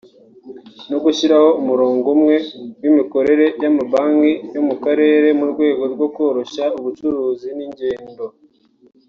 [0.89, 2.35] no gushyiraho umurongo umwe
[2.81, 8.23] w’imikorere y’amabanki yo mu Karere mu rwego rwo koroshya ubucuruzi n’ingendo